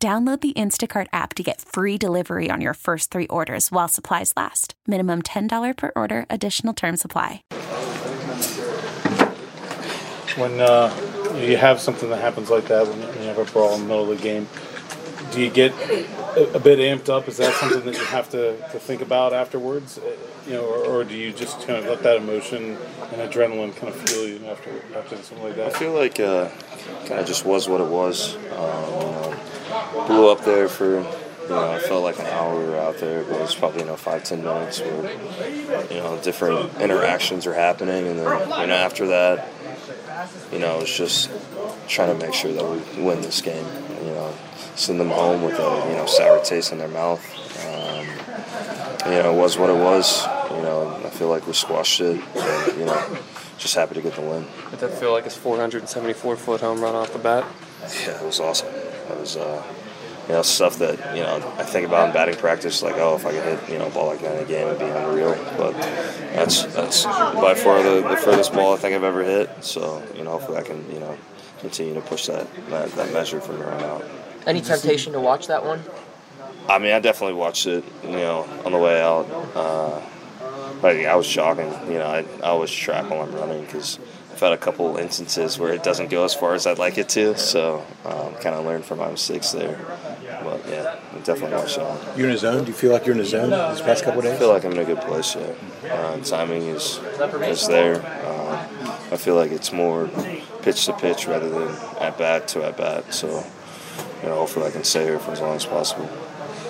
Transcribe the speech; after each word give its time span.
Download 0.00 0.40
the 0.40 0.52
Instacart 0.52 1.08
app 1.12 1.34
to 1.34 1.42
get 1.42 1.60
free 1.60 1.98
delivery 1.98 2.52
on 2.52 2.60
your 2.60 2.74
first 2.74 3.10
three 3.10 3.26
orders 3.26 3.72
while 3.72 3.88
supplies 3.88 4.32
last. 4.36 4.74
Minimum 4.86 5.22
$10 5.22 5.76
per 5.76 5.90
order, 5.96 6.24
additional 6.30 6.72
term 6.72 6.96
supply. 6.96 7.42
When 10.36 10.60
uh, 10.60 11.34
you 11.40 11.56
have 11.56 11.80
something 11.80 12.10
that 12.10 12.20
happens 12.20 12.48
like 12.48 12.68
that, 12.68 12.86
when 12.86 13.00
you 13.00 13.26
have 13.26 13.38
a 13.38 13.44
brawl 13.46 13.74
in 13.74 13.80
the 13.80 13.86
middle 13.88 14.08
of 14.12 14.16
the 14.16 14.22
game, 14.22 14.46
do 15.32 15.40
you 15.42 15.50
get 15.50 15.72
a, 15.90 16.54
a 16.54 16.60
bit 16.60 16.78
amped 16.78 17.08
up? 17.08 17.26
Is 17.26 17.38
that 17.38 17.52
something 17.54 17.84
that 17.84 17.96
you 17.96 18.04
have 18.04 18.30
to, 18.30 18.56
to 18.56 18.78
think 18.78 19.02
about 19.02 19.32
afterwards? 19.32 19.98
Uh, 19.98 20.12
You 20.46 20.52
know, 20.54 20.64
or, 20.64 21.00
or 21.00 21.04
do 21.04 21.16
you 21.16 21.32
just 21.32 21.66
kind 21.66 21.80
of 21.80 21.86
let 21.86 22.04
that 22.04 22.18
emotion 22.18 22.78
and 23.12 23.20
adrenaline 23.28 23.74
kind 23.74 23.88
of 23.92 23.96
fuel 24.08 24.28
you 24.28 24.46
after 24.46 24.70
after 24.96 25.16
something 25.16 25.42
like 25.42 25.56
that? 25.56 25.74
I 25.74 25.78
feel 25.78 25.92
like 25.92 26.20
uh, 26.20 26.48
kind 27.06 27.18
of 27.20 27.26
just 27.26 27.44
was 27.44 27.68
what 27.68 27.80
it 27.80 27.88
was. 27.88 28.36
Um, 28.36 28.40
you 28.46 29.10
know, 29.10 29.38
blew 30.08 30.28
up 30.28 30.44
there 30.44 30.68
for 30.68 31.00
you 31.00 31.48
know 31.54 31.70
I 31.70 31.78
felt 31.78 32.02
like 32.02 32.18
an 32.18 32.26
hour 32.26 32.58
we 32.58 32.64
were 32.66 32.78
out 32.78 32.98
there, 32.98 33.22
but 33.22 33.36
it 33.36 33.40
was 33.40 33.54
probably 33.54 33.80
you 33.80 33.86
know 33.86 33.96
five 33.96 34.24
ten 34.24 34.42
minutes 34.42 34.80
where 34.80 35.12
you 35.90 35.98
know 35.98 36.18
different 36.22 36.76
interactions 36.80 37.46
are 37.46 37.54
happening, 37.54 38.08
and 38.08 38.18
then 38.18 38.26
you 38.60 38.66
know 38.66 38.74
after 38.74 39.06
that, 39.08 39.48
you 40.50 40.58
know 40.58 40.80
it's 40.80 40.96
just 40.96 41.30
trying 41.86 42.18
to 42.18 42.26
make 42.26 42.34
sure 42.34 42.52
that 42.52 42.64
we 42.64 43.04
win 43.04 43.20
this 43.20 43.40
game. 43.40 43.66
You 44.02 44.10
know, 44.10 44.34
send 44.74 44.98
them 44.98 45.10
home 45.10 45.42
with 45.42 45.58
a 45.58 45.88
you 45.90 45.96
know 45.96 46.06
sour 46.06 46.42
taste 46.42 46.72
in 46.72 46.78
their 46.78 46.88
mouth. 46.88 47.22
Um, 47.66 48.06
you 49.06 49.22
know, 49.22 49.32
it 49.32 49.36
was 49.36 49.58
what 49.58 49.70
it 49.70 49.76
was. 49.76 50.26
You 50.50 50.62
know, 50.62 51.00
I 51.04 51.10
feel 51.10 51.28
like 51.28 51.46
we 51.46 51.52
squashed 51.52 52.00
it. 52.00 52.20
And, 52.34 52.78
you 52.78 52.84
know, 52.84 53.18
just 53.58 53.74
happy 53.74 53.94
to 53.94 54.02
get 54.02 54.14
the 54.14 54.22
win. 54.22 54.46
Did 54.70 54.80
that 54.80 54.92
feel 54.92 55.12
like 55.12 55.24
his 55.24 55.36
474 55.36 56.36
foot 56.36 56.60
home 56.60 56.80
run 56.80 56.94
off 56.94 57.12
the 57.12 57.18
bat? 57.18 57.44
Yeah, 57.82 58.20
it 58.20 58.24
was 58.24 58.40
awesome. 58.40 58.68
It 58.68 59.18
was, 59.18 59.36
uh, 59.36 59.62
you 60.28 60.34
know, 60.34 60.42
stuff 60.42 60.78
that 60.78 61.16
you 61.16 61.22
know 61.22 61.36
I 61.56 61.64
think 61.64 61.86
about 61.86 62.08
in 62.08 62.14
batting 62.14 62.36
practice. 62.36 62.82
Like, 62.82 62.96
oh, 62.96 63.16
if 63.16 63.24
I 63.24 63.32
could 63.32 63.42
hit 63.42 63.70
you 63.70 63.78
know 63.78 63.86
a 63.86 63.90
ball 63.90 64.06
like 64.06 64.20
that 64.20 64.36
in 64.36 64.44
a 64.44 64.48
game, 64.48 64.66
it'd 64.66 64.78
be 64.78 64.84
unreal. 64.84 65.34
But 65.56 65.72
that's 65.72 66.64
that's 66.64 67.04
by 67.04 67.54
far 67.54 67.82
the, 67.82 68.06
the 68.06 68.16
furthest 68.16 68.52
ball 68.52 68.74
I 68.74 68.76
think 68.76 68.94
I've 68.94 69.04
ever 69.04 69.24
hit. 69.24 69.64
So 69.64 70.02
you 70.14 70.24
know, 70.24 70.32
hopefully 70.32 70.58
I 70.58 70.62
can 70.62 70.84
you 70.92 71.00
know 71.00 71.16
continue 71.60 71.94
to 71.94 72.00
push 72.02 72.26
that 72.26 72.46
that, 72.70 72.90
that 72.92 73.12
measure 73.12 73.40
from 73.40 73.56
here 73.56 73.66
on 73.66 73.82
out. 73.82 74.04
Any 74.46 74.60
temptation 74.60 75.12
to 75.14 75.20
watch 75.20 75.46
that 75.48 75.64
one? 75.64 75.82
I 76.68 76.78
mean, 76.78 76.92
I 76.92 77.00
definitely 77.00 77.34
watched 77.34 77.66
it, 77.66 77.82
you 78.02 78.10
know, 78.10 78.46
on 78.64 78.72
the 78.72 78.78
way 78.78 79.00
out. 79.00 79.26
Uh, 79.54 80.00
but 80.82 80.96
I 80.96 81.16
was 81.16 81.26
jogging, 81.26 81.72
you 81.90 81.98
know, 81.98 82.06
I, 82.06 82.18
I 82.42 82.48
always 82.48 82.70
track 82.70 83.10
while 83.10 83.22
I'm 83.22 83.34
running 83.34 83.64
because 83.64 83.98
I've 84.32 84.40
had 84.40 84.52
a 84.52 84.56
couple 84.58 84.96
instances 84.96 85.58
where 85.58 85.72
it 85.72 85.82
doesn't 85.82 86.10
go 86.10 86.24
as 86.24 86.34
far 86.34 86.54
as 86.54 86.66
I'd 86.66 86.78
like 86.78 86.98
it 86.98 87.08
to. 87.10 87.36
So 87.36 87.84
um, 88.04 88.34
kind 88.34 88.54
of 88.54 88.64
learned 88.64 88.84
from 88.84 88.98
my 88.98 89.10
mistakes 89.10 89.52
there. 89.52 89.78
But 90.68 90.76
yeah, 90.76 90.96
I 91.14 91.18
definitely 91.20 91.56
watched 91.56 91.78
it 91.78 91.82
on. 91.82 92.18
You're 92.18 92.28
in 92.28 92.34
a 92.34 92.38
zone. 92.38 92.64
Do 92.64 92.70
you 92.70 92.76
feel 92.76 92.92
like 92.92 93.06
you're 93.06 93.14
in 93.14 93.20
a 93.20 93.24
zone 93.24 93.50
this 93.50 93.80
past 93.80 94.04
couple 94.04 94.20
of 94.20 94.24
days? 94.24 94.34
I 94.34 94.38
feel 94.38 94.48
like 94.48 94.64
I'm 94.64 94.72
in 94.72 94.78
a 94.78 94.84
good 94.84 95.00
place 95.00 95.34
Yeah, 95.34 95.92
Uh, 95.94 96.18
timing 96.18 96.62
is 96.62 97.00
is 97.42 97.66
there. 97.68 97.96
Um, 98.26 98.58
I 99.10 99.16
feel 99.16 99.34
like 99.34 99.50
it's 99.50 99.72
more 99.72 100.10
pitch 100.62 100.84
to 100.86 100.92
pitch 100.92 101.26
rather 101.26 101.48
than 101.48 101.68
at 102.00 102.18
bat 102.18 102.48
to 102.48 102.64
at 102.64 102.76
bat. 102.76 103.14
So, 103.14 103.28
you 104.22 104.28
know, 104.28 104.36
hopefully 104.36 104.66
I 104.66 104.70
can 104.70 104.84
stay 104.84 105.04
here 105.04 105.18
for 105.18 105.32
as 105.32 105.40
long 105.40 105.56
as 105.56 105.64
possible. 105.64 106.08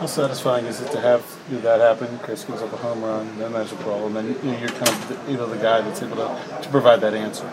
How 0.00 0.06
satisfying 0.06 0.64
is 0.66 0.80
it 0.80 0.90
to 0.92 1.00
have 1.00 1.22
you 1.48 1.56
know, 1.56 1.62
that 1.62 1.80
happen? 1.80 2.18
Chris 2.20 2.44
gives 2.44 2.62
up 2.62 2.72
a 2.72 2.76
home 2.76 3.04
run, 3.04 3.38
then 3.38 3.52
there's 3.52 3.72
a 3.72 3.76
brawl, 3.76 4.06
and 4.06 4.16
then 4.16 4.26
you 4.42 4.52
know, 4.52 4.58
you're 4.58 4.68
kind 4.70 4.88
of 4.88 5.08
the, 5.08 5.30
you 5.30 5.36
know 5.36 5.46
the 5.46 5.58
guy 5.58 5.80
that's 5.82 6.02
able 6.02 6.16
to, 6.16 6.58
to 6.62 6.68
provide 6.70 7.00
that 7.02 7.14
answer. 7.14 7.48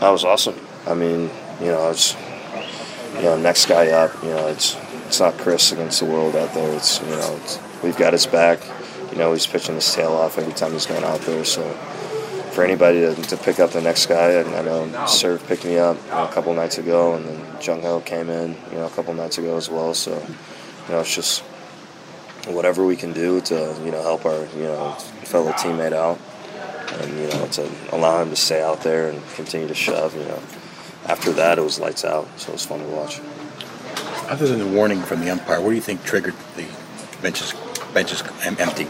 That 0.00 0.10
was 0.10 0.24
awesome. 0.24 0.54
I 0.86 0.94
mean, 0.94 1.30
you 1.60 1.72
know, 1.72 1.90
it's 1.90 2.14
you 3.16 3.22
know, 3.22 3.36
next 3.36 3.66
guy 3.66 3.88
up. 3.88 4.12
You 4.22 4.30
know, 4.30 4.46
it's 4.48 4.76
it's 5.08 5.20
not 5.20 5.38
Chris 5.38 5.72
against 5.72 6.00
the 6.00 6.06
world 6.06 6.36
out 6.36 6.52
there. 6.52 6.70
It's 6.76 7.00
you 7.00 7.08
know, 7.08 7.36
it's, 7.42 7.58
we've 7.82 7.96
got 7.96 8.12
his 8.12 8.26
back. 8.26 8.60
You 9.10 9.16
know, 9.16 9.32
he's 9.32 9.46
pitching 9.46 9.74
his 9.74 9.92
tail 9.92 10.12
off 10.12 10.38
every 10.38 10.52
time 10.52 10.72
he's 10.72 10.84
going 10.84 11.02
out 11.02 11.20
there. 11.22 11.44
So 11.44 11.62
for 12.52 12.62
anybody 12.62 13.00
to, 13.00 13.14
to 13.14 13.36
pick 13.38 13.58
up 13.58 13.70
the 13.70 13.80
next 13.80 14.06
guy, 14.06 14.32
and 14.32 14.54
I 14.54 14.62
know 14.62 15.06
Serve 15.06 15.44
picked 15.46 15.64
me 15.64 15.78
up 15.78 15.96
you 16.04 16.10
know, 16.10 16.24
a 16.24 16.32
couple 16.32 16.52
nights 16.52 16.76
ago, 16.76 17.14
and 17.14 17.24
then 17.24 17.62
Jung 17.62 17.80
Ho 17.82 18.00
came 18.00 18.28
in, 18.28 18.54
you 18.70 18.76
know, 18.76 18.86
a 18.86 18.90
couple 18.90 19.14
nights 19.14 19.38
ago 19.38 19.56
as 19.56 19.70
well. 19.70 19.94
So 19.94 20.12
you 20.12 20.94
know, 20.94 21.00
it's 21.00 21.14
just 21.14 21.42
whatever 22.48 22.84
we 22.84 22.96
can 22.96 23.12
do 23.12 23.40
to 23.40 23.76
you 23.84 23.90
know 23.90 24.02
help 24.02 24.26
our 24.26 24.44
you 24.56 24.64
know 24.64 24.92
fellow 25.24 25.52
teammate 25.52 25.92
out 25.92 26.18
and 27.00 27.18
you 27.18 27.28
know 27.28 27.46
to 27.48 27.68
allow 27.92 28.22
him 28.22 28.30
to 28.30 28.36
stay 28.36 28.62
out 28.62 28.82
there 28.82 29.08
and 29.08 29.22
continue 29.34 29.68
to 29.68 29.74
shove. 29.74 30.14
You 30.14 30.24
know, 30.24 30.42
after 31.06 31.32
that 31.32 31.58
it 31.58 31.62
was 31.62 31.80
lights 31.80 32.04
out, 32.04 32.28
so 32.36 32.50
it 32.50 32.52
was 32.52 32.66
fun 32.66 32.80
to 32.80 32.86
watch. 32.86 33.20
Other 34.28 34.46
than 34.46 34.58
the 34.58 34.66
warning 34.66 35.00
from 35.02 35.20
the 35.20 35.30
umpire, 35.30 35.60
what 35.60 35.70
do 35.70 35.74
you 35.76 35.80
think 35.82 36.04
triggered 36.04 36.34
the 36.56 36.66
benches 37.22 37.54
benches 37.94 38.22
em- 38.44 38.56
empty? 38.58 38.86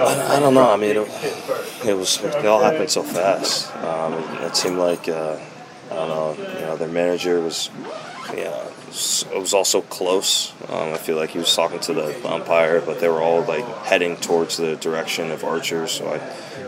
I, 0.00 0.36
I 0.36 0.40
don't 0.40 0.54
know. 0.54 0.70
I 0.70 0.76
mean, 0.76 0.96
it, 0.96 1.86
it 1.86 1.94
was 1.94 2.22
it 2.22 2.46
all 2.46 2.60
happened 2.62 2.90
so 2.90 3.02
fast. 3.02 3.74
Um, 3.76 4.14
it, 4.14 4.44
it 4.46 4.56
seemed 4.56 4.78
like 4.78 5.08
uh, 5.08 5.38
I 5.90 5.94
don't 5.94 6.08
know. 6.08 6.34
You 6.54 6.60
know, 6.60 6.76
their 6.76 6.88
manager 6.88 7.40
was. 7.40 7.70
Yeah, 8.34 8.64
it 8.64 8.86
was, 8.86 9.26
it 9.30 9.38
was 9.38 9.52
also 9.52 9.82
close. 9.82 10.52
Um, 10.68 10.92
I 10.92 10.96
feel 10.96 11.16
like 11.16 11.30
he 11.30 11.38
was 11.38 11.54
talking 11.54 11.80
to 11.80 11.92
the 11.92 12.32
umpire, 12.32 12.80
but 12.80 13.00
they 13.00 13.08
were 13.08 13.20
all 13.20 13.42
like 13.42 13.64
heading 13.84 14.16
towards 14.16 14.56
the 14.56 14.76
direction 14.76 15.30
of 15.30 15.44
Archer. 15.44 15.86
So 15.86 16.08
I 16.08 16.18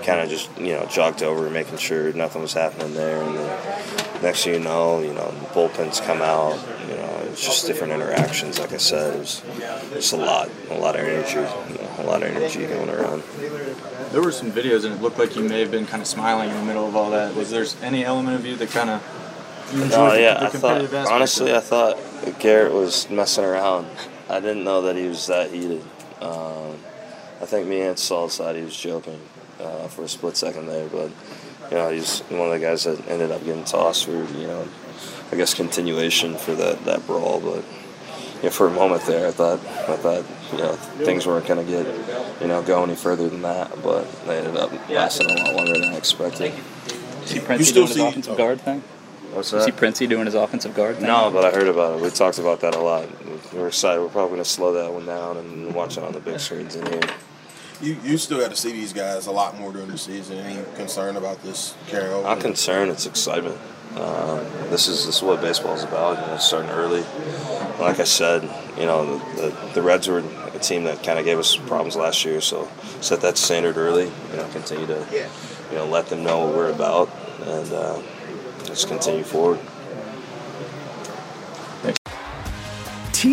kind 0.04 0.20
of 0.20 0.28
just 0.28 0.50
you 0.58 0.74
know 0.74 0.84
jogged 0.86 1.22
over, 1.22 1.48
making 1.48 1.78
sure 1.78 2.12
nothing 2.12 2.42
was 2.42 2.52
happening 2.52 2.92
there. 2.94 3.22
And 3.22 3.36
then 3.36 4.22
next 4.22 4.44
thing 4.44 4.54
you 4.54 4.60
know, 4.60 5.00
you 5.00 5.14
know, 5.14 5.30
the 5.30 5.46
bullpens 5.54 6.04
come 6.04 6.20
out. 6.20 6.58
You 6.88 6.96
know, 6.96 7.03
it's 7.34 7.44
just 7.44 7.66
different 7.66 7.92
interactions. 7.92 8.60
Like 8.60 8.72
I 8.72 8.76
said, 8.76 9.16
it 9.16 9.18
was 9.18 9.42
just 9.92 10.12
a 10.12 10.16
lot, 10.16 10.48
a 10.70 10.78
lot 10.78 10.94
of 10.94 11.04
energy, 11.04 11.34
you 11.34 11.78
know, 11.82 11.90
a 11.98 12.04
lot 12.04 12.22
of 12.22 12.28
energy 12.30 12.64
going 12.64 12.88
around. 12.88 13.24
There 14.12 14.22
were 14.22 14.30
some 14.30 14.52
videos, 14.52 14.84
and 14.84 14.94
it 14.94 15.02
looked 15.02 15.18
like 15.18 15.34
you 15.34 15.42
may 15.42 15.58
have 15.58 15.72
been 15.72 15.84
kind 15.84 16.00
of 16.00 16.06
smiling 16.06 16.50
in 16.50 16.56
the 16.56 16.64
middle 16.64 16.86
of 16.86 16.94
all 16.94 17.10
that. 17.10 17.34
Was 17.34 17.50
there 17.50 17.66
any 17.82 18.04
element 18.04 18.36
of 18.38 18.46
you 18.46 18.54
that 18.54 18.70
kind 18.70 18.88
of 18.88 19.02
No, 19.74 20.12
the, 20.12 20.20
yeah, 20.20 20.38
I 20.40 20.48
thought 20.48 20.94
honestly, 21.10 21.52
I 21.52 21.58
thought 21.58 21.98
Garrett 22.38 22.72
was 22.72 23.10
messing 23.10 23.44
around. 23.44 23.88
I 24.30 24.38
didn't 24.38 24.62
know 24.62 24.82
that 24.82 24.94
he 24.94 25.08
was 25.08 25.26
that 25.26 25.50
heated. 25.50 25.82
Um, 26.20 26.76
I 27.42 27.46
think 27.46 27.66
me 27.66 27.80
and 27.80 27.98
Saul 27.98 28.28
thought 28.28 28.54
he 28.54 28.62
was 28.62 28.76
joking 28.76 29.20
uh, 29.60 29.88
for 29.88 30.04
a 30.04 30.08
split 30.08 30.36
second 30.36 30.68
there, 30.68 30.86
but 30.88 31.10
you 31.70 31.76
know, 31.76 31.90
he's 31.90 32.20
one 32.28 32.48
of 32.48 32.50
the 32.52 32.58
guys 32.58 32.84
that 32.84 33.06
ended 33.08 33.30
up 33.30 33.44
getting 33.44 33.64
tossed 33.64 34.04
for 34.06 34.12
you 34.12 34.46
know, 34.46 34.68
I 35.32 35.36
guess 35.36 35.54
continuation 35.54 36.36
for 36.36 36.54
that 36.54 36.84
that 36.84 37.06
brawl. 37.06 37.40
But 37.40 37.64
you 38.36 38.42
know, 38.44 38.50
for 38.50 38.66
a 38.66 38.70
moment 38.70 39.02
there, 39.04 39.28
I 39.28 39.30
thought 39.30 39.60
I 39.60 39.96
thought 39.96 40.24
you 40.52 40.58
know 40.58 40.72
things 41.04 41.26
weren't 41.26 41.46
going 41.46 41.64
to 41.64 41.70
get 41.70 41.86
you 42.40 42.48
know 42.48 42.62
go 42.62 42.82
any 42.82 42.94
further 42.94 43.28
than 43.28 43.42
that, 43.42 43.70
but 43.82 44.04
they 44.26 44.38
ended 44.38 44.56
up 44.56 44.70
lasting 44.88 45.30
a 45.30 45.34
lot 45.34 45.54
longer 45.54 45.72
than 45.74 45.84
I 45.92 45.96
expected. 45.96 46.52
See 47.24 47.40
Princey 47.40 47.62
You 47.62 47.64
still 47.64 47.86
doing 47.86 47.88
his 47.88 47.96
see- 47.96 48.06
offensive 48.08 48.36
guard 48.36 48.60
thing? 48.60 48.82
What's 49.32 49.52
You 49.52 49.62
see 49.62 49.72
Princey 49.72 50.06
doing 50.06 50.26
his 50.26 50.34
offensive 50.34 50.74
guard 50.76 50.96
thing? 50.96 51.06
No, 51.06 51.28
but 51.30 51.44
I 51.44 51.50
heard 51.50 51.66
about 51.66 51.98
it. 51.98 52.02
We 52.02 52.10
talked 52.10 52.38
about 52.38 52.60
that 52.60 52.76
a 52.76 52.78
lot. 52.78 53.08
We're 53.52 53.66
excited. 53.68 54.00
We're 54.00 54.08
probably 54.10 54.32
going 54.36 54.44
to 54.44 54.48
slow 54.48 54.74
that 54.74 54.92
one 54.92 55.06
down 55.06 55.38
and 55.38 55.74
watch 55.74 55.96
it 55.96 56.04
on 56.04 56.12
the 56.12 56.20
big 56.20 56.38
screens 56.38 56.76
in 56.76 56.86
here. 56.86 57.00
You 57.84 57.98
you 58.02 58.16
still 58.16 58.40
got 58.40 58.48
to 58.48 58.56
see 58.56 58.72
these 58.72 58.94
guys 58.94 59.26
a 59.26 59.30
lot 59.30 59.60
more 59.60 59.70
during 59.70 59.88
the 59.88 59.98
season. 59.98 60.38
Any 60.38 60.64
concern 60.74 61.16
about 61.16 61.42
this 61.42 61.74
carryover? 61.88 62.22
Not 62.22 62.40
concerned. 62.40 62.90
It's 62.90 63.04
excitement. 63.04 63.58
Um, 63.96 64.38
this 64.70 64.88
is 64.88 65.04
this 65.04 65.18
is 65.18 65.22
what 65.22 65.42
baseball 65.42 65.74
is 65.74 65.84
about. 65.84 66.18
You 66.18 66.26
know, 66.28 66.38
starting 66.38 66.70
early. 66.70 67.04
Like 67.78 68.00
I 68.00 68.04
said, 68.04 68.42
you 68.78 68.86
know, 68.86 69.18
the, 69.18 69.42
the, 69.42 69.70
the 69.74 69.82
Reds 69.82 70.08
were 70.08 70.24
a 70.54 70.58
team 70.58 70.84
that 70.84 71.02
kind 71.02 71.18
of 71.18 71.26
gave 71.26 71.38
us 71.38 71.56
problems 71.56 71.94
last 71.94 72.24
year. 72.24 72.40
So 72.40 72.70
set 73.02 73.20
that 73.20 73.36
standard 73.36 73.76
early. 73.76 74.10
You 74.30 74.36
know, 74.36 74.48
continue 74.52 74.86
to 74.86 75.28
you 75.70 75.76
know 75.76 75.84
let 75.84 76.06
them 76.06 76.24
know 76.24 76.46
what 76.46 76.56
we're 76.56 76.72
about 76.72 77.10
and 77.42 77.70
uh, 77.70 78.00
just 78.64 78.88
continue 78.88 79.24
forward. 79.24 79.60